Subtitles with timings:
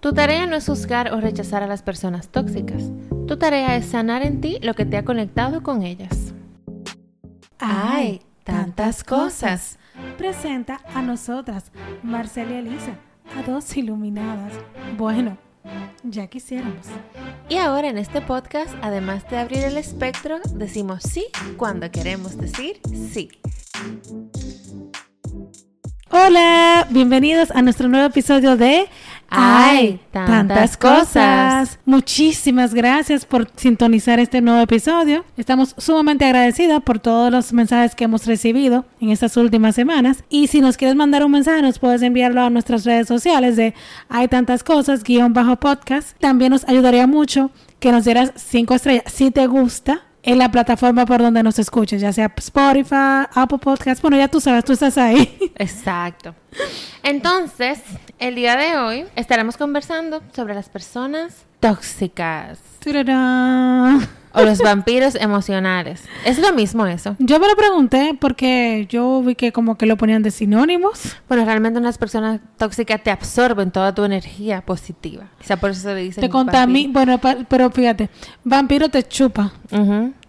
[0.00, 2.84] Tu tarea no es juzgar o rechazar a las personas tóxicas.
[3.26, 6.32] Tu tarea es sanar en ti lo que te ha conectado con ellas.
[7.58, 8.22] ¡Ay!
[8.44, 9.78] Tantas cosas.
[10.16, 11.72] Presenta a nosotras,
[12.04, 12.92] Marcela y Elisa,
[13.36, 14.52] a dos iluminadas.
[14.96, 15.36] Bueno,
[16.04, 16.86] ya quisiéramos.
[17.48, 21.26] Y ahora en este podcast, además de abrir el espectro, decimos sí
[21.56, 22.80] cuando queremos decir
[23.12, 23.30] sí.
[26.10, 28.88] Hola, bienvenidos a nuestro nuevo episodio de
[29.28, 30.00] ¡Ay!
[30.10, 31.78] Tantas cosas.
[31.84, 35.26] Muchísimas gracias por sintonizar este nuevo episodio.
[35.36, 40.24] Estamos sumamente agradecidas por todos los mensajes que hemos recibido en estas últimas semanas.
[40.30, 43.74] Y si nos quieres mandar un mensaje, nos puedes enviarlo a nuestras redes sociales de
[44.08, 46.18] Hay tantas cosas, guion bajo podcast.
[46.20, 51.06] También nos ayudaría mucho que nos dieras cinco estrellas si te gusta en la plataforma
[51.06, 54.02] por donde nos escuches, ya sea Spotify, Apple Podcasts.
[54.02, 55.52] Bueno, ya tú sabes, tú estás ahí.
[55.56, 56.34] Exacto.
[57.02, 57.80] Entonces,
[58.18, 62.58] el día de hoy estaremos conversando sobre las personas tóxicas.
[64.38, 66.02] O los vampiros emocionales.
[66.24, 67.16] ¿Es lo mismo eso?
[67.18, 71.16] Yo me lo pregunté porque yo vi que como que lo ponían de sinónimos.
[71.28, 75.24] Bueno, realmente unas personas tóxicas te absorben toda tu energía positiva.
[75.40, 78.10] O sea, por eso se le dice Te contamina, bueno, pero fíjate,
[78.44, 79.52] vampiro te chupa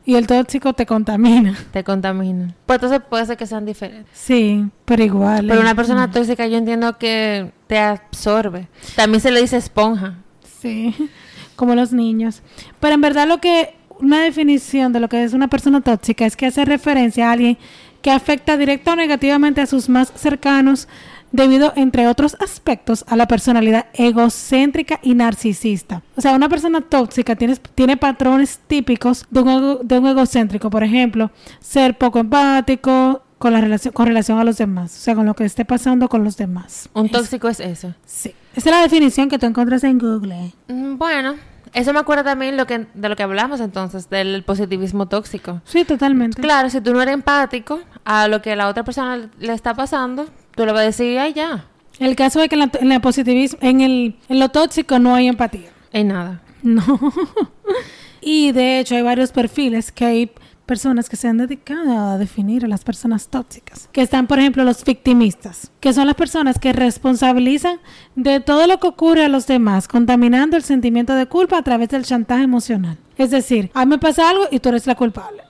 [0.10, 1.56] y el tóxico te contamina.
[1.72, 2.56] Te contaminan.
[2.66, 4.08] Pues entonces puede ser que sean diferentes.
[4.12, 5.46] Sí, pero igual.
[5.48, 5.64] Pero eh.
[5.64, 8.68] una persona tóxica yo entiendo que te absorbe.
[8.96, 10.16] También se le dice esponja.
[10.62, 10.96] Sí,
[11.56, 12.42] como los niños.
[12.80, 16.36] Pero en verdad lo que, una definición de lo que es una persona tóxica es
[16.36, 17.58] que hace referencia a alguien
[18.02, 20.88] que afecta directa o negativamente a sus más cercanos
[21.32, 26.02] debido, entre otros aspectos, a la personalidad egocéntrica y narcisista.
[26.16, 30.84] O sea, una persona tóxica tiene, tiene patrones típicos de un, de un egocéntrico, por
[30.84, 35.26] ejemplo, ser poco empático con, la relación, con relación a los demás, o sea, con
[35.26, 36.90] lo que esté pasando con los demás.
[36.94, 37.94] Un tóxico es eso.
[38.06, 38.34] Sí.
[38.56, 40.54] Esa es la definición que tú encuentras en Google.
[40.68, 41.36] Mm, Bueno,
[41.74, 45.62] eso me acuerda también lo que, de lo que hablamos entonces, del positivismo tóxico.
[45.66, 46.42] Sí, totalmente.
[46.42, 50.28] Claro, si tú no eres empático a lo que la otra persona le está pasando,
[50.56, 51.66] tú le vas a decir, ay, ya,
[52.00, 55.16] El caso es que en, la, en el positivismo, en, el, en lo tóxico no
[55.16, 55.70] hay empatía.
[55.94, 56.42] hay nada.
[56.62, 56.84] No.
[58.22, 60.32] y de hecho hay varios perfiles que hay
[60.70, 63.90] personas que se han dedicado a definir a las personas tóxicas.
[63.92, 67.80] Que están, por ejemplo, los victimistas, que son las personas que responsabilizan
[68.16, 71.90] de todo lo que ocurre a los demás, contaminando el sentimiento de culpa a través
[71.90, 73.00] del chantaje emocional.
[73.18, 75.42] Es decir, a mí me pasa algo y tú eres la culpable.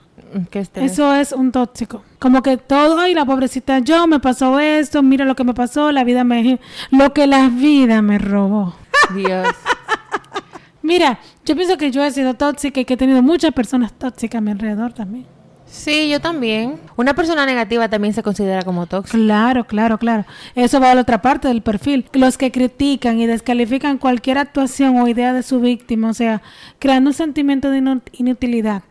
[0.50, 0.66] Que.
[0.76, 2.02] Eso es un tóxico.
[2.18, 5.92] Como que todo, ay, la pobrecita yo, me pasó esto, mira lo que me pasó,
[5.92, 6.58] la vida me...
[6.90, 8.74] Lo que la vida me robó.
[9.14, 9.48] Dios.
[10.90, 14.38] Mira, yo pienso que yo he sido tóxica y que he tenido muchas personas tóxicas
[14.38, 15.24] a mi alrededor también.
[15.64, 16.80] Sí, yo también.
[16.96, 19.16] Una persona negativa también se considera como tóxica.
[19.16, 20.24] Claro, claro, claro.
[20.56, 22.06] Eso va a la otra parte del perfil.
[22.12, 26.42] Los que critican y descalifican cualquier actuación o idea de su víctima, o sea,
[26.80, 28.82] creando un sentimiento de inu- inutilidad.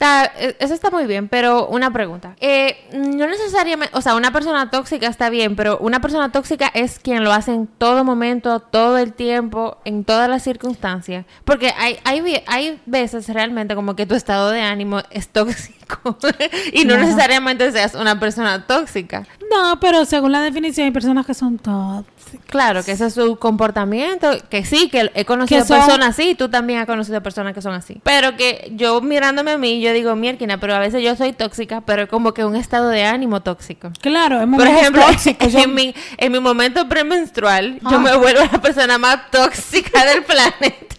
[0.00, 2.34] Está- eh, eso está muy bien, pero una pregunta.
[2.40, 6.98] Eh, no necesariamente, o sea, una persona tóxica está bien, pero una persona tóxica es
[6.98, 11.26] quien lo hace en todo momento, todo el tiempo, en todas las circunstancias.
[11.44, 16.16] Porque hay, hay, hay veces realmente como que tu estado de ánimo es tóxico
[16.72, 19.26] y no necesariamente seas una persona tóxica.
[19.50, 22.10] No, pero según la definición hay personas que son tóxicas.
[22.46, 26.36] Claro, que ese es su comportamiento, que sí, que he conocido Que son- personas así,
[26.36, 28.00] tú también has conocido personas que son así.
[28.04, 31.80] Pero que yo mirándome a mí, yo digo, mierquina, pero a veces yo soy tóxica,
[31.80, 33.90] pero como que un estado de ánimo tóxico.
[34.00, 35.52] Claro, es Por ejemplo, tóxicos.
[35.52, 37.98] Yo- en, mi, en mi momento premenstrual, yo Ah.
[37.98, 40.96] me vuelvo la persona más tóxica del planeta.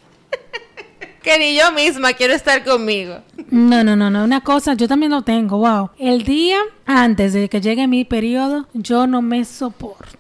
[1.22, 3.20] Que ni yo misma quiero estar conmigo.
[3.50, 4.24] No, no, no, no.
[4.24, 5.92] Una cosa, yo también lo tengo, wow.
[5.98, 10.18] El día antes de que llegue mi periodo, yo no me soporto.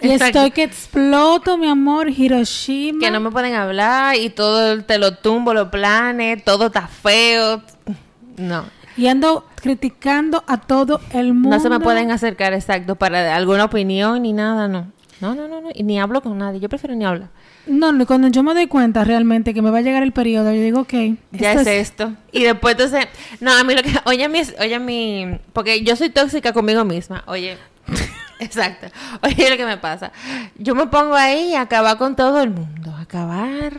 [0.00, 0.38] Y Exacto.
[0.38, 3.00] estoy que exploto, mi amor, Hiroshima.
[3.00, 7.62] Que no me pueden hablar y todo te lo tumbo, los planes, todo está feo.
[8.36, 8.64] No.
[8.96, 11.50] Y ando criticando a todo el mundo.
[11.50, 14.92] No se me pueden acercar, exacto, para alguna opinión ni nada, no.
[15.20, 15.68] No, no, no, no.
[15.74, 16.60] Y ni hablo con nadie.
[16.60, 17.30] Yo prefiero ni hablar.
[17.68, 20.52] No, no, cuando yo me doy cuenta realmente que me va a llegar el periodo,
[20.52, 20.92] yo digo, ok.
[21.32, 22.12] Ya esto es esto.
[22.32, 23.06] Y después entonces,
[23.40, 27.22] no, a mí lo que, oye mi, oye mi, porque yo soy tóxica conmigo misma,
[27.26, 27.58] oye,
[28.40, 28.86] exacto,
[29.22, 30.12] oye lo que me pasa,
[30.56, 33.74] yo me pongo ahí a acabar con todo el mundo, acabar,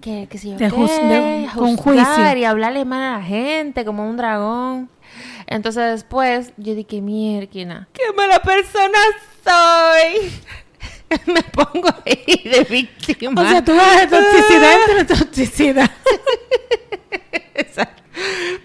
[0.00, 2.36] que, que si yo De qué, de- con juicio.
[2.36, 4.90] y hablarle mal a la gente como un dragón.
[5.46, 7.46] Entonces después yo dije, mierda,
[7.92, 8.98] qué mala persona
[9.44, 10.30] soy.
[11.26, 13.42] me pongo ahí de víctima.
[13.42, 15.90] O sea, tú vas de toxicidad entre toxicidad.
[17.54, 18.02] Exacto.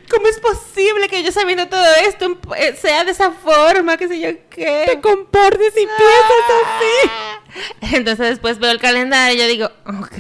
[0.10, 3.98] ¿Cómo es posible que yo sabiendo todo esto eh, sea de esa forma?
[3.98, 4.86] ¿Qué sé yo qué?
[4.88, 7.96] Te comportes y piensas así.
[7.96, 10.18] Entonces después veo el calendario y yo digo, ok.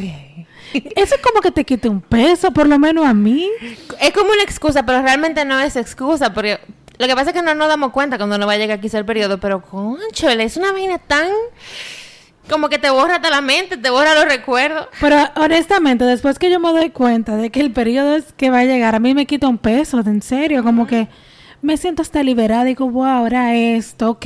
[0.95, 3.50] Eso es como que te quite un peso, por lo menos a mí.
[4.00, 6.59] Es como una excusa, pero realmente no es excusa, porque
[6.97, 8.97] lo que pasa es que no nos damos cuenta cuando no va a llegar quizá
[8.97, 11.31] el periodo, pero concho, es una vaina tan
[12.49, 14.88] como que te borra hasta la mente, te borra los recuerdos.
[14.99, 18.59] Pero honestamente, después que yo me doy cuenta de que el periodo es que va
[18.59, 21.07] a llegar, a mí me quita un peso, en serio, como que
[21.61, 24.25] me siento hasta liberada y digo, wow, ahora esto, ok.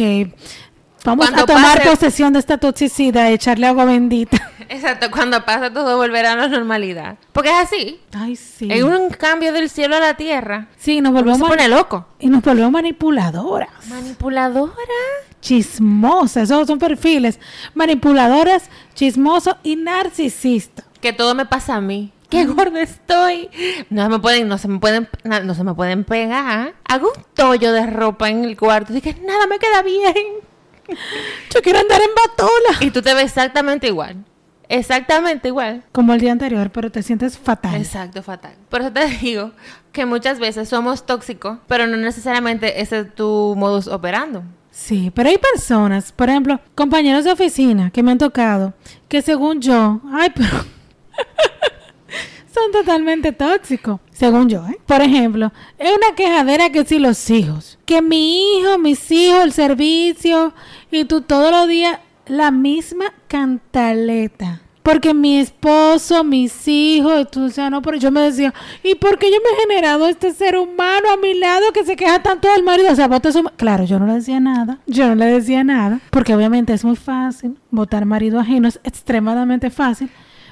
[1.04, 4.52] Vamos a tomar posesión de esta toxicidad y echarle agua bendita.
[4.70, 7.18] Exacto, cuando pasa todo volverá a la normalidad.
[7.32, 8.02] Porque es así.
[8.14, 8.68] Ay, sí.
[8.72, 10.68] Es un cambio del cielo a la tierra.
[10.78, 11.40] Sí, nos volvemos...
[11.40, 12.08] Se pone loco.
[12.20, 13.70] Y nos volvemos manipuladoras.
[13.88, 14.76] ¿Manipuladoras?
[15.42, 16.44] Chismosas.
[16.44, 17.40] Esos son perfiles.
[17.74, 20.84] Manipuladoras, chismoso y narcisista.
[21.02, 22.12] Que todo me pasa a mí.
[22.30, 23.50] Qué gordo estoy.
[23.90, 26.74] No me pueden, no se me pueden, no se me pueden pegar.
[26.86, 30.14] Hago un tollo de ropa en el cuarto que nada me queda bien.
[31.54, 32.78] Yo quiero andar en batola.
[32.82, 34.26] Y tú te ves exactamente igual.
[34.70, 35.84] Exactamente igual.
[35.92, 37.76] Como el día anterior, pero te sientes fatal.
[37.76, 38.56] Exacto, fatal.
[38.70, 39.52] Por eso te digo
[39.92, 44.44] que muchas veces somos tóxicos, pero no necesariamente ese es tu modus operando.
[44.72, 48.74] Sí, pero hay personas, por ejemplo, compañeros de oficina que me han tocado,
[49.08, 50.50] que según yo, ay, pero
[52.54, 54.78] son totalmente tóxicos, según yo, ¿eh?
[54.86, 59.54] Por ejemplo, es una quejadera que si los hijos, que mi hijo, mis hijos, el
[59.54, 60.54] servicio,
[60.92, 64.62] y tú todos los días la misma cantaleta.
[64.82, 69.18] Porque mi esposo, mis hijos, tú, o sea, no, pero yo me decía, ¿y por
[69.18, 72.50] qué yo me he generado este ser humano a mi lado que se queja tanto
[72.50, 72.92] del marido?
[72.92, 76.00] O sea, vota su Claro, yo no le decía nada, yo no le decía nada,
[76.12, 80.10] porque obviamente es muy fácil, votar marido ajeno es extremadamente fácil.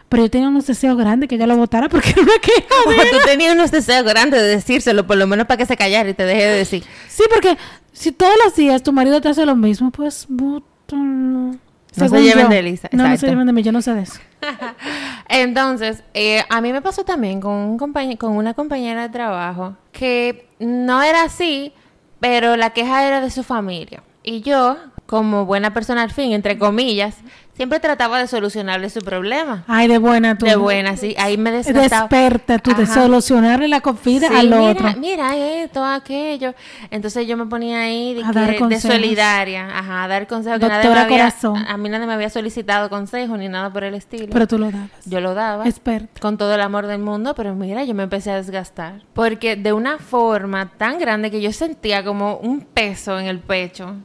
[0.10, 2.68] Pero yo tenía unos deseos grandes que ella lo votara porque era una queja.
[3.12, 6.14] tú tenías unos deseos grandes de decírselo, por lo menos para que se callara y
[6.14, 6.84] te deje de decir.
[7.08, 7.58] Sí, porque
[7.94, 11.56] si todos los días tu marido te hace lo mismo, pues vótalo.
[11.96, 12.90] No se lleven de Lisa.
[12.92, 14.20] No, no se lleven de mí, yo no sé de eso.
[15.30, 20.48] Entonces, eh, a mí me pasó también con, un con una compañera de trabajo que
[20.60, 21.74] no era así,
[22.20, 24.04] pero la queja era de su familia.
[24.24, 24.78] Y yo,
[25.14, 27.18] como buena persona al fin, entre comillas,
[27.56, 29.64] siempre trataba de solucionarle su problema.
[29.68, 30.48] Ay, de buena tú.
[30.48, 31.14] De buena, sí.
[31.20, 32.08] Ahí me despertaba.
[32.08, 34.94] Desperta tú de solucionarle la comida al mira, otro.
[34.98, 36.56] Mira esto, aquello.
[36.90, 38.24] Entonces yo me ponía ahí de,
[38.70, 40.60] de solidaria, ajá, a dar consejos.
[40.60, 41.32] Que nadie me había,
[41.68, 44.30] a mí nadie me había solicitado consejos ni nada por el estilo.
[44.32, 44.90] Pero tú lo dabas.
[45.06, 45.70] Yo lo daba.
[45.70, 46.22] Experta.
[46.22, 49.04] Con todo el amor del mundo, pero mira, yo me empecé a desgastar.
[49.14, 53.96] Porque de una forma tan grande que yo sentía como un peso en el pecho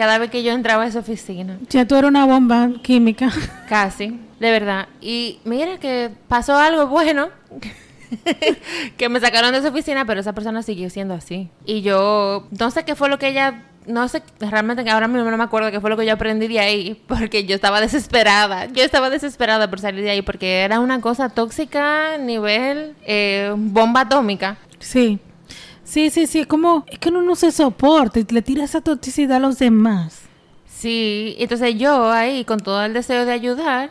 [0.00, 1.58] cada vez que yo entraba a esa oficina.
[1.68, 3.30] Ya tú eras una bomba química.
[3.68, 4.88] Casi, de verdad.
[5.02, 7.28] Y mira que pasó algo bueno.
[8.96, 11.50] que me sacaron de esa oficina, pero esa persona siguió siendo así.
[11.66, 15.36] Y yo no sé qué fue lo que ella, no sé, realmente ahora mismo no
[15.36, 18.68] me acuerdo qué fue lo que yo aprendí de ahí, porque yo estaba desesperada.
[18.72, 24.00] Yo estaba desesperada por salir de ahí, porque era una cosa tóxica, nivel eh, bomba
[24.00, 24.56] atómica.
[24.78, 25.18] Sí.
[25.90, 29.38] Sí, sí, sí, como es que uno no se soporta y le tira esa toxicidad
[29.38, 30.20] a los demás.
[30.64, 33.90] Sí, entonces yo ahí con todo el deseo de ayudar,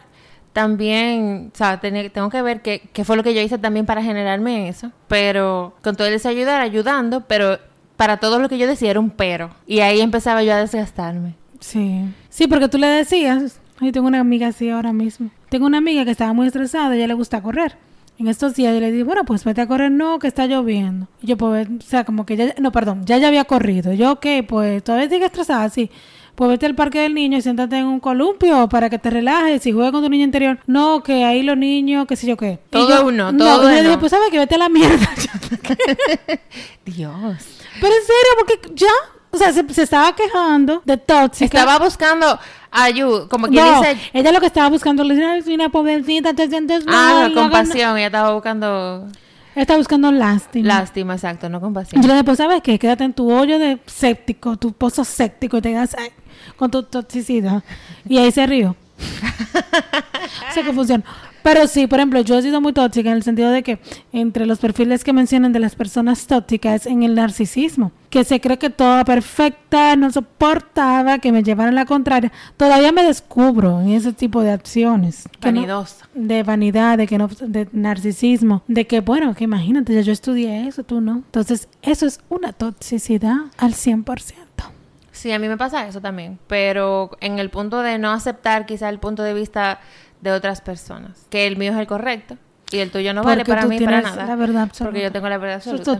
[0.54, 4.01] también, o sea, tengo que ver qué, qué fue lo que yo hice también para
[4.01, 7.60] generarme eso, pero con todo el deseo de ayudar, ayudando, pero
[7.98, 9.50] para todo lo que yo decía era un pero.
[9.68, 11.36] Y ahí empezaba yo a desgastarme.
[11.60, 12.06] Sí.
[12.30, 15.31] Sí, porque tú le decías, yo tengo una amiga así ahora mismo.
[15.50, 17.75] Tengo una amiga que estaba muy estresada, ella le gusta correr.
[18.20, 21.08] En estos días yo le dije, bueno, pues vete a correr, no, que está lloviendo.
[21.22, 23.94] Y yo, pues, o sea, como que ya, no, perdón, ya ya había corrido.
[23.94, 25.90] Yo, ok, pues todavía sigue estresada, sí.
[26.36, 29.66] Pues vete al parque del niño y siéntate en un columpio para que te relajes
[29.66, 30.60] y juegues con tu niño interior.
[30.68, 32.60] No, que ahí los niños, qué sé yo qué.
[32.70, 33.72] Todo uno, todo no.
[33.72, 35.10] Y yo dije, pues sabes que vete a la mierda.
[36.86, 37.46] Dios.
[37.80, 38.92] Pero en serio, porque ya,
[39.31, 41.59] o sea, se, estaba quejando de tóxica.
[41.59, 42.39] Estaba buscando
[42.71, 43.98] ayuda, como quien dice.
[44.13, 47.31] Ella lo que estaba buscando, le decía, una pobrecita, te sientes mal.
[47.31, 49.07] Ah, compasión, ella estaba buscando.
[49.55, 50.67] Estaba buscando lástima.
[50.67, 52.01] Lástima, exacto, no compasión.
[52.01, 52.79] Le dije, pues, ¿sabes qué?
[52.79, 56.12] Quédate en tu hoyo de séptico, tu pozo séptico, y te quedas ahí
[56.55, 57.63] con tu toxicidad.
[58.07, 58.75] Y ahí se rió.
[60.53, 61.03] sé que funciona.
[61.43, 63.79] Pero sí, por ejemplo, yo he sido muy tóxica en el sentido de que
[64.12, 68.58] entre los perfiles que mencionan de las personas tóxicas en el narcisismo, que se cree
[68.58, 74.13] que toda perfecta, no soportaba, que me llevaran la contraria, todavía me descubro en ese
[74.13, 75.27] tipo de acciones.
[75.41, 76.08] Vanidosa.
[76.13, 80.67] de vanidad, de que no, de narcisismo, de que bueno, que imagínate, ya yo estudié
[80.67, 81.17] eso, tú no.
[81.17, 84.34] Entonces, eso es una toxicidad al 100%.
[85.19, 88.88] Sí, a mí me pasa eso también, pero en el punto de no aceptar quizá
[88.88, 89.81] el punto de vista
[90.22, 91.26] de otras personas.
[91.30, 92.38] Que el mío es el correcto
[92.72, 94.26] y el tuyo no vale para mí para nada.
[94.26, 96.00] La verdad Porque yo tengo la verdad absoluta.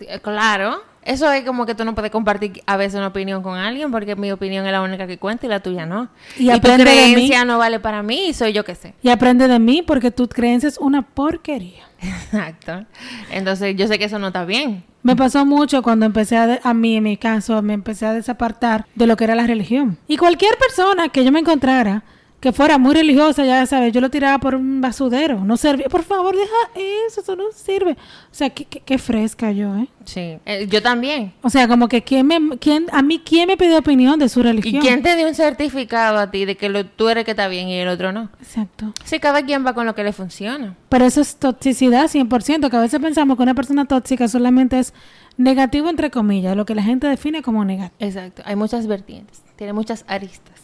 [0.00, 3.58] Eh, claro, Eso es como que tú no puedes compartir a veces una opinión con
[3.58, 6.10] alguien porque mi opinión es la única que cuenta y la tuya no.
[6.38, 7.12] Y Y, tu aprende de mí.
[7.14, 8.94] creencia no vale para mí y soy yo que sé.
[9.02, 11.84] Y aprende de mí porque tu creencia es una porquería.
[12.02, 12.84] Exacto.
[13.30, 14.84] Entonces yo sé que eso no está bien.
[15.02, 18.86] Me pasó mucho cuando empecé a, a mí, en mi caso, me empecé a desapartar
[18.94, 19.98] de lo que era la religión.
[20.06, 22.04] Y cualquier persona que yo me encontrara
[22.42, 25.44] que fuera muy religiosa, ya sabes, yo lo tiraba por un basudero.
[25.44, 25.86] No servía.
[25.88, 27.92] Por favor, deja eso, eso no sirve.
[27.92, 29.86] O sea, qué, qué- qué fresca yo, ¿eh?
[30.04, 30.38] Sí.
[30.44, 31.32] Eh, yo también.
[31.42, 34.40] O sea, como que ¿quién me, quién, a mí, ¿quién me pidió opinión de su
[34.40, 34.82] ¿Y religión?
[34.82, 37.68] quién te dio un certificado a ti de que lo, tú eres que está bien
[37.68, 38.28] y el otro no?
[38.40, 38.92] Exacto.
[39.04, 40.74] Sí, cada quien va con lo que le funciona.
[40.88, 44.92] Pero eso es toxicidad 100%, que a veces pensamos que una persona tóxica solamente es
[45.36, 47.94] negativo entre comillas, lo que la gente define como negativo.
[48.00, 48.42] Exacto.
[48.44, 49.42] Hay muchas vertientes.
[49.54, 50.60] Tiene muchas aristas.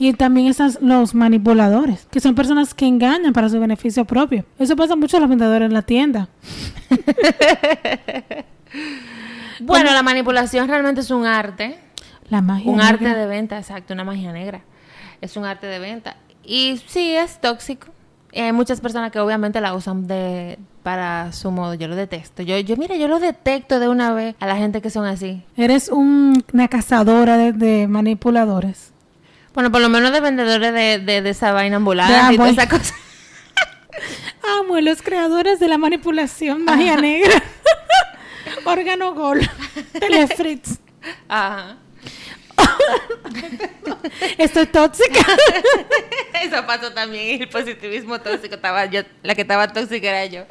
[0.00, 4.46] Y también están los manipuladores, que son personas que engañan para su beneficio propio.
[4.58, 6.28] Eso pasa mucho a los vendedores en la tienda.
[9.62, 11.76] Bueno, la manipulación realmente es un arte.
[12.30, 12.70] La magia.
[12.70, 12.88] Un negra.
[12.94, 14.62] arte de venta, exacto, una magia negra.
[15.20, 16.16] Es un arte de venta.
[16.44, 17.88] Y sí, es tóxico.
[18.32, 21.74] Y hay muchas personas que obviamente la usan de para su modo.
[21.74, 22.42] Yo lo detesto.
[22.42, 25.42] Yo, yo mira, yo lo detecto de una vez a la gente que son así.
[25.56, 28.94] Eres un- una cazadora de, de manipuladores.
[29.54, 32.50] Bueno, por lo menos de vendedores de, de, de esa vaina ambulante De y toda
[32.50, 32.94] esa cosa.
[34.60, 37.42] Amo a los creadores de la manipulación magia negra.
[38.64, 39.40] Órgano Gol.
[39.98, 40.78] Telefritz.
[41.28, 41.76] Ajá.
[44.38, 45.20] Estoy tóxica.
[46.42, 47.40] Eso pasó también.
[47.42, 49.02] El positivismo tóxico estaba yo.
[49.22, 50.44] La que estaba tóxica era yo.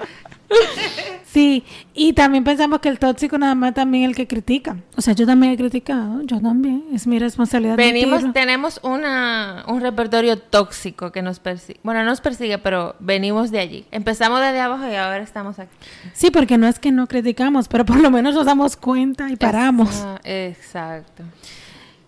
[1.32, 4.78] Sí, y también pensamos que el tóxico nada más también el que critica.
[4.96, 7.78] O sea, yo también he criticado, yo también, es mi responsabilidad.
[7.78, 11.80] Venimos, tenemos una, un repertorio tóxico que nos persigue.
[11.84, 13.86] Bueno, no nos persigue, pero venimos de allí.
[13.92, 15.76] Empezamos desde abajo y ahora estamos aquí.
[16.14, 19.36] Sí, porque no es que no criticamos, pero por lo menos nos damos cuenta y
[19.36, 20.04] paramos.
[20.24, 21.24] Exacto.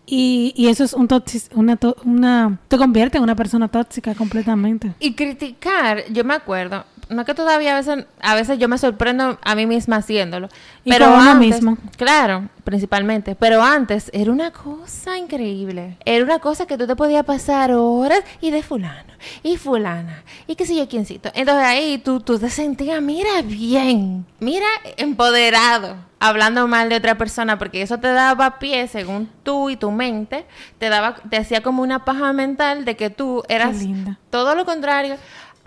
[0.07, 4.93] Y, y eso es un toxis, una, una, te convierte en una persona tóxica completamente.
[4.99, 9.37] Y criticar, yo me acuerdo, no que todavía a veces, a veces yo me sorprendo
[9.41, 10.49] a mí misma haciéndolo.
[10.83, 11.77] Y pero antes, mismo.
[11.97, 13.35] Claro, principalmente.
[13.35, 15.97] Pero antes era una cosa increíble.
[16.05, 19.13] Era una cosa que tú te podías pasar horas y de fulano,
[19.43, 21.29] y fulana, y qué sé yo quiéncito.
[21.35, 27.59] Entonces ahí tú, tú te sentías, mira bien, mira empoderado, hablando mal de otra persona,
[27.59, 30.45] porque eso te daba pie, según tú y tu mente,
[30.77, 34.17] te daba, te hacía como una paja mental de que tú eras linda.
[34.29, 35.17] todo lo contrario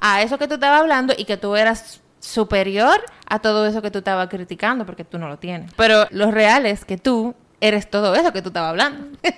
[0.07, 3.91] a eso que tú estabas hablando y que tú eras superior a todo eso que
[3.91, 5.73] tú estabas criticando porque tú no lo tienes.
[5.77, 9.19] Pero lo real es que tú eres todo eso que tú estabas hablando.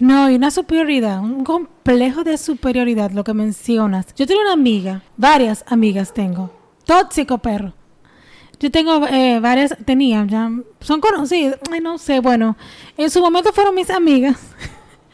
[0.00, 4.12] No, y una superioridad, un complejo de superioridad, lo que mencionas.
[4.16, 6.50] Yo tengo una amiga, varias amigas tengo.
[6.84, 7.72] Tóxico perro.
[8.58, 10.50] Yo tengo eh, varias, tenía, ya
[10.80, 12.56] son conocidas, no sé, bueno,
[12.96, 14.40] en su momento fueron mis amigas.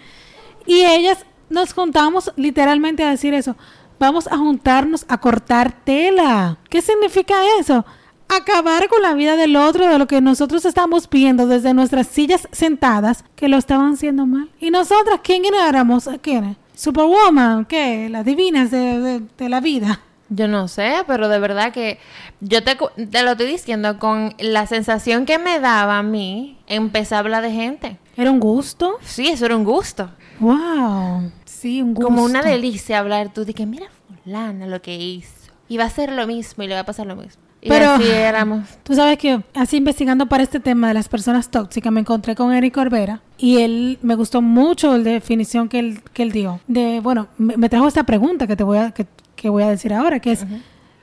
[0.67, 3.57] y ellas nos juntamos literalmente a decir eso.
[3.99, 6.59] Vamos a juntarnos a cortar tela.
[6.71, 7.85] ¿Qué significa eso?
[8.29, 12.47] Acabar con la vida del otro, de lo que nosotros estamos viendo desde nuestras sillas
[12.53, 14.51] sentadas, que lo estaban haciendo mal.
[14.61, 16.09] ¿Y nosotras quién éramos?
[16.21, 16.57] ¿Quién?
[16.75, 18.09] Superwoman, ¿qué?
[18.11, 20.01] Las divinas de, de- de la vida.
[20.29, 21.99] Yo no sé, pero de verdad que
[22.41, 22.77] yo te,
[23.11, 27.43] te lo estoy diciendo con la sensación que me daba a mí empezar a hablar
[27.43, 27.97] de gente.
[28.15, 28.99] Era un gusto.
[29.01, 30.11] Sí, eso era un gusto.
[30.39, 31.33] Wow.
[31.61, 32.07] Sí, un gusto.
[32.09, 33.87] Como una delicia hablar tú de que mira
[34.25, 35.33] fulana lo que hizo.
[35.69, 37.43] Y va a ser lo mismo y le va a pasar lo mismo.
[37.61, 38.69] Y Pero- así éramos.
[38.85, 42.53] Tú sabes que así investigando para este tema de las personas tóxicas me encontré con
[42.55, 46.61] Eric Corbera y él me gustó mucho la definición que él, que él dio.
[46.69, 49.71] De, bueno, me, me trajo esta pregunta que te voy a, que, que voy a
[49.71, 50.47] decir ahora, que es,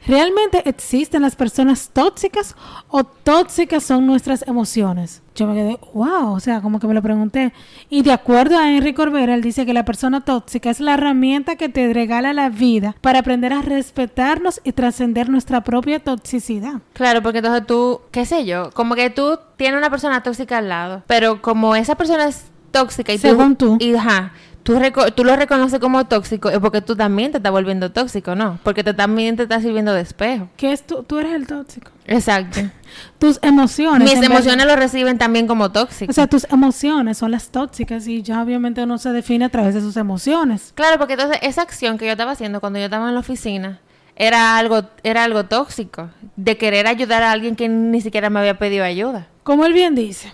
[0.08, 2.56] ¿realmente existen las personas tóxicas
[2.90, 5.22] o tóxicas son nuestras emociones?
[5.36, 7.52] Yo me quedé, wow, o sea, como que me lo pregunté.
[7.90, 11.58] Y de acuerdo a Henry Corbera, él dice que la persona tóxica es la herramienta
[11.58, 16.76] que te regala la vida para aprender a respetarnos y trascender nuestra propia toxicidad.
[16.94, 20.70] Claro, porque entonces tú, qué sé yo, como que tú tienes una persona tóxica al
[20.70, 23.78] lado, pero como esa persona es tóxica y Según tú.
[23.80, 24.34] y ajá,
[24.65, 28.34] tú, reco- tú lo reconoces como tóxico, es porque tú también te estás volviendo tóxico,
[28.36, 28.60] ¿no?
[28.63, 30.50] Porque te, también te estás sirviendo de espejo.
[30.57, 31.91] que es tú, tú eres el tóxico.
[32.07, 32.60] Exacto.
[33.19, 34.12] Tus emociones.
[34.12, 36.15] Mis emociones lo reciben también como O tóxicas.
[36.15, 39.81] sea, tus emociones son las tóxicas y ya obviamente uno se define a través de
[39.81, 40.72] sus emociones.
[40.75, 43.79] Claro, porque entonces esa acción que yo estaba haciendo cuando yo estaba en la oficina
[44.15, 48.57] era algo, era algo tóxico, de querer ayudar a alguien que ni siquiera me había
[48.57, 49.27] pedido ayuda.
[49.43, 50.31] Como él bien dice,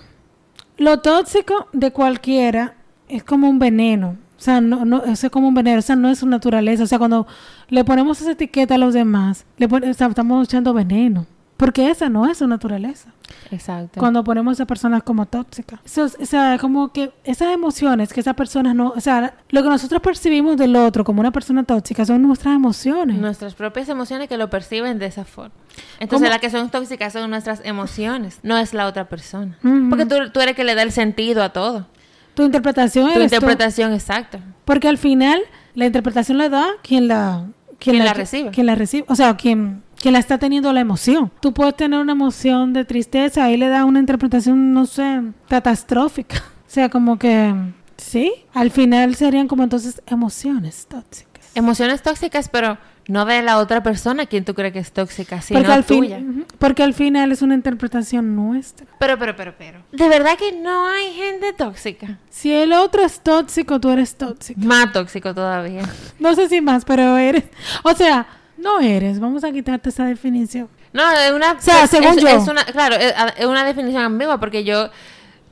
[0.77, 2.75] lo tóxico de cualquiera
[3.11, 4.17] es como un veneno.
[4.37, 6.83] O sea, no, no, eso es como un veneno, o sea, no es su naturaleza.
[6.83, 7.27] O sea, cuando
[7.69, 11.27] le ponemos esa etiqueta a los demás, le pon- o sea, estamos echando veneno.
[11.57, 13.09] Porque esa no es su naturaleza.
[13.51, 13.99] Exacto.
[13.99, 15.79] Cuando ponemos a personas como tóxicas.
[15.85, 18.93] Eso o sea, como que esas emociones que esas personas no...
[18.95, 23.19] O sea, lo que nosotros percibimos del otro como una persona tóxica son nuestras emociones.
[23.19, 25.53] Nuestras propias emociones que lo perciben de esa forma.
[25.99, 29.55] Entonces, las que son tóxicas son nuestras emociones, no es la otra persona.
[29.61, 31.85] Porque tú, tú eres que le da el sentido a todo.
[32.33, 33.35] Tu interpretación Tu eres tú.
[33.35, 34.39] interpretación exacta.
[34.65, 35.41] Porque al final
[35.73, 37.45] la interpretación la da quien la
[37.79, 38.51] Quien la recibe.
[38.51, 41.31] Quien la recibe, o sea, quien quien la está teniendo la emoción.
[41.41, 46.43] Tú puedes tener una emoción de tristeza, ahí le da una interpretación, no sé, catastrófica.
[46.71, 47.53] O sea, como que
[47.97, 51.30] sí, al final serían como entonces emociones tóxicas.
[51.53, 52.77] Emociones tóxicas, pero
[53.07, 56.21] no de la otra persona quien tú crees que es tóxica, sino porque al tuya.
[56.59, 58.87] Porque al final es una interpretación nuestra.
[58.99, 59.81] Pero, pero, pero, pero.
[59.91, 62.19] De verdad que no hay gente tóxica.
[62.29, 64.61] Si el otro es tóxico, tú eres tóxico.
[64.61, 65.81] Más tóxico todavía.
[66.19, 67.43] No sé si más, pero eres.
[67.83, 68.27] O sea,
[68.57, 69.19] no eres.
[69.19, 70.69] Vamos a quitarte esa definición.
[70.93, 71.59] No, es una...
[71.59, 72.27] sea, es- según es, yo.
[72.29, 74.89] es una, claro, es una definición ambigua porque yo...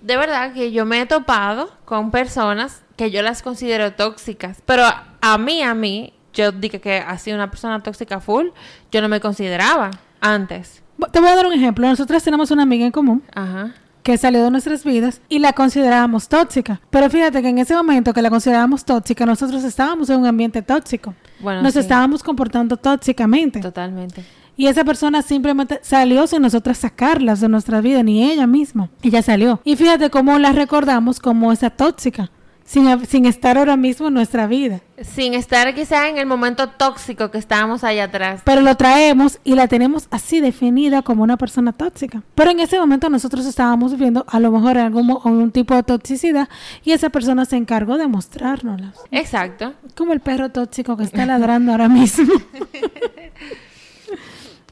[0.02, 4.62] De verdad que yo me he topado con personas que yo las considero tóxicas.
[4.66, 4.84] Pero
[5.22, 8.48] a mí, a mí, yo dije que así una persona tóxica full,
[8.92, 9.90] yo no me consideraba
[10.20, 10.84] antes.
[11.14, 11.88] Te voy a dar un ejemplo.
[11.88, 13.74] Nosotras tenemos una amiga en común Ajá.
[14.04, 16.82] que salió de nuestras vidas y la considerábamos tóxica.
[16.90, 20.62] Pero fíjate que en ese momento que la considerábamos tóxica, nosotros estábamos en un ambiente
[20.62, 21.16] tóxico.
[21.40, 23.62] Bueno, Nos sí, estábamos comportando tóxicamente.
[23.62, 24.26] Totalmente.
[24.58, 28.90] Y esa persona simplemente salió sin nosotras sacarlas de nuestra vida, ni ella misma.
[29.02, 29.62] Ella salió.
[29.64, 32.30] Y fíjate cómo la recordamos como esa tóxica,
[32.70, 34.82] sin, sin estar ahora mismo en nuestra vida.
[35.02, 38.42] Sin estar quizá en el momento tóxico que estábamos allá atrás.
[38.46, 42.22] Pero lo traemos y la tenemos así definida como una persona tóxica.
[42.36, 46.48] Pero en ese momento nosotros estábamos viviendo a lo mejor algún, algún tipo de toxicidad
[46.84, 48.94] y esa persona se encargó de mostrárnosla.
[49.10, 49.74] Exacto.
[49.96, 52.32] Como el perro tóxico que está ladrando ahora mismo.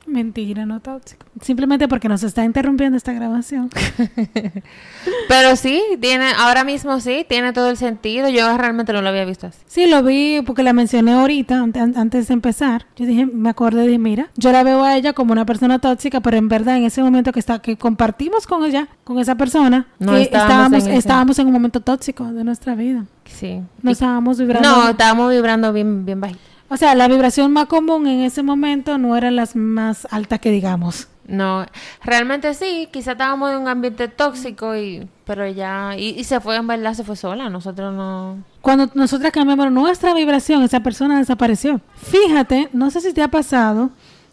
[0.07, 1.25] Mentira, no tóxico.
[1.41, 3.69] Simplemente porque nos está interrumpiendo esta grabación.
[5.27, 8.29] Pero sí, tiene, ahora mismo sí, tiene todo el sentido.
[8.29, 9.59] Yo realmente no lo había visto así.
[9.67, 12.85] Sí, lo vi porque la mencioné ahorita, ante- an- antes de empezar.
[12.95, 16.21] Yo dije, me acordé de, mira, yo la veo a ella como una persona tóxica,
[16.21, 19.87] pero en verdad en ese momento que está que compartimos con ella, con esa persona,
[19.99, 23.05] No eh, estábamos estábamos, en ese- estábamos en un momento tóxico de nuestra vida.
[23.25, 23.61] Sí.
[23.81, 24.69] No estábamos vibrando.
[24.69, 26.39] no, estábamos vibrando bien, bien bajito.
[26.69, 30.51] O sea, la vibración más común en ese momento no eran las más altas que
[30.51, 31.07] digamos.
[31.27, 31.65] No,
[32.03, 36.55] realmente sí, quizá estábamos en un ambiente tóxico y pero ya y, y se fue
[36.55, 41.81] en verdad se fue sola, nosotros no Cuando nosotras cambiamos nuestra vibración, esa persona desapareció.
[41.97, 43.89] Fíjate, no sé si te ha pasado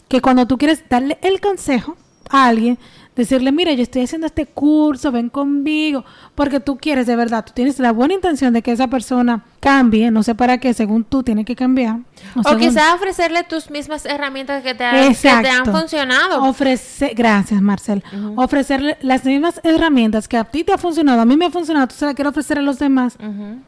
[0.09, 1.97] que cuando tú quieres darle el consejo
[2.31, 2.79] a alguien,
[3.17, 7.53] decirle, mira, yo estoy haciendo este curso, ven conmigo, porque tú quieres de verdad, tú
[7.55, 11.23] tienes la buena intención de que esa persona cambie, no sé para qué, según tú
[11.23, 11.99] tiene que cambiar.
[12.37, 16.43] o, según- quizá ofrecerle tus mismas herramientas que te, ha- que te han funcionado.
[16.45, 18.03] Ofrece, gracias Marcel.
[18.37, 21.87] Ofrecerle las mismas herramientas que a ti te ha funcionado, a mí me ha funcionado,
[21.89, 23.17] tú se las quieres ofrecer a los demás.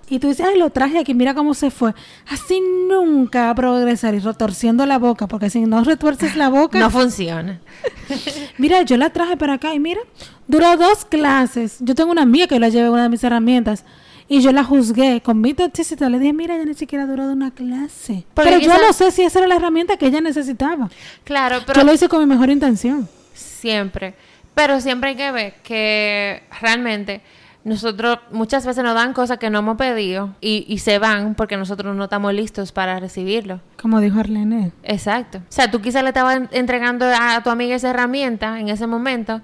[0.09, 1.95] Y tú dices, ay, lo traje aquí, mira cómo se fue.
[2.31, 6.79] Así nunca va a progresar y retorciendo la boca, porque si no retuerces la boca,
[6.79, 7.61] No funciona.
[8.59, 10.01] mira, yo la traje para acá y mira,
[10.46, 11.79] duró dos clases.
[11.81, 13.85] Yo tengo una amiga que la llevé una de mis herramientas
[14.29, 16.11] y yo la juzgué con mi toxicidad.
[16.11, 18.25] Le dije, mira, ella ni siquiera duró de una clase.
[18.35, 20.90] Porque Pero yo no sé si esa era la herramienta que ella necesitaba.
[21.25, 23.09] Claro, pero yo lo hice con mi mejor intención.
[23.35, 24.14] Siempre.
[24.55, 27.20] Pero siempre hay que ver que realmente
[27.67, 31.57] nosotros muchas veces nos dan cosas que no hemos pedido y, y se van porque
[31.57, 33.61] nosotros no estamos listos para recibirlo.
[33.83, 34.73] Como dijo Arlene.
[34.85, 35.39] Exacto.
[35.39, 38.87] O sea, tú quizás le estabas en- entregando a tu amiga esa herramienta en ese
[38.87, 39.41] momento,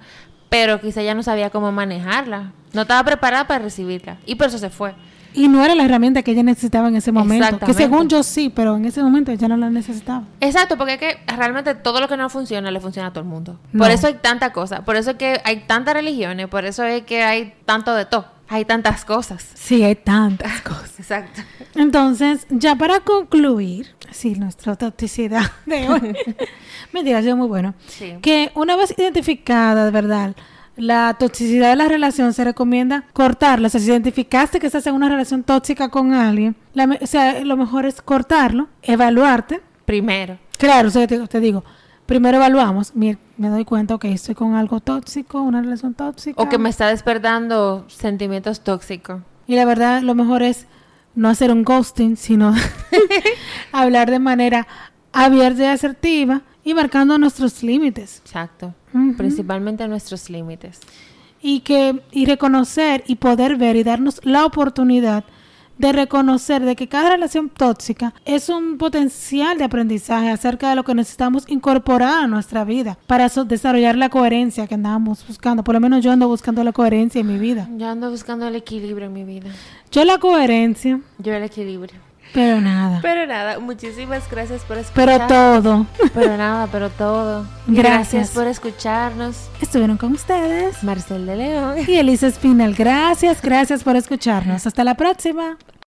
[0.49, 2.53] pero quizá ya no sabía cómo manejarla.
[2.73, 4.17] No estaba preparada para recibirla.
[4.25, 4.93] Y por eso se fue.
[5.33, 7.59] Y no era la herramienta que ella necesitaba en ese momento.
[7.59, 10.23] Que según yo sí, pero en ese momento ella no la necesitaba.
[10.39, 13.29] Exacto, porque es que realmente todo lo que no funciona le funciona a todo el
[13.29, 13.59] mundo.
[13.71, 13.83] No.
[13.83, 14.85] Por eso hay tanta cosa.
[14.85, 16.47] Por eso es que hay tantas religiones.
[16.47, 18.25] Por eso es que hay tanto de todo.
[18.47, 19.47] Hay tantas cosas.
[19.55, 20.93] Sí, hay tantas cosas.
[20.99, 21.41] Exacto.
[21.75, 26.15] Entonces, ya para concluir, sí, nuestra toxicidad de hoy.
[26.93, 27.73] Mentira, ha sido muy bueno.
[27.87, 28.17] Sí.
[28.21, 30.35] Que una vez identificada, de verdad,
[30.75, 33.67] la toxicidad de la relación, se recomienda cortarla.
[33.67, 37.41] O sea, si identificaste que estás en una relación tóxica con alguien, la o sea,
[37.43, 39.61] lo mejor es cortarlo, evaluarte.
[39.85, 40.37] Primero.
[40.57, 41.63] Claro, o sea, te, te digo,
[42.05, 46.41] primero evaluamos, mi- me doy cuenta, ok, estoy con algo tóxico, una relación tóxica.
[46.41, 49.21] O que me está despertando sentimientos tóxicos.
[49.47, 50.67] Y la verdad, lo mejor es
[51.15, 52.53] no hacer un ghosting, sino
[53.71, 54.67] hablar de manera
[55.11, 58.21] abierta y asertiva y marcando nuestros límites.
[58.25, 58.73] Exacto.
[58.93, 59.15] Ujú.
[59.17, 60.79] Principalmente nuestros límites.
[61.41, 65.23] Y que y reconocer y poder ver y darnos la oportunidad
[65.77, 70.83] de reconocer de que cada relación tóxica es un potencial de aprendizaje acerca de lo
[70.83, 75.63] que necesitamos incorporar a nuestra vida para so- desarrollar la coherencia que andamos buscando.
[75.63, 77.67] Por lo menos yo ando buscando la coherencia en mi vida.
[77.75, 79.49] Yo ando buscando el equilibrio en mi vida.
[79.91, 81.99] Yo la coherencia, Yo el equilibrio.
[82.33, 82.99] Pero nada.
[83.01, 85.05] Pero nada, muchísimas gracias por escuchar.
[85.05, 85.85] Pero todo.
[86.13, 87.45] Pero nada, pero todo.
[87.67, 88.13] Gracias.
[88.13, 89.49] Gracias por escucharnos.
[89.61, 90.83] Estuvieron con ustedes.
[90.83, 91.75] Marcel de León.
[91.87, 94.67] Y Elisa Espinal, gracias, gracias por escucharnos.
[94.67, 95.57] Hasta la próxima.